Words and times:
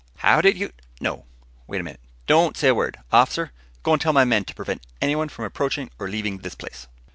"How 0.25 0.41
did 0.41 0.57
you... 0.57 0.71
no! 0.99 1.27
Wait 1.67 1.79
a 1.79 1.83
minute. 1.83 2.01
Don't 2.25 2.57
say 2.57 2.69
a 2.69 2.73
word. 2.73 2.97
Officer, 3.11 3.51
go 3.83 3.93
and 3.93 4.01
tell 4.01 4.13
my 4.13 4.25
men 4.25 4.43
to 4.45 4.55
prevent 4.55 4.87
anyone 4.99 5.29
from 5.29 5.45
approaching 5.45 5.91
or 5.99 6.09
leaving 6.09 6.39
this 6.39 6.55
place." 6.55 6.87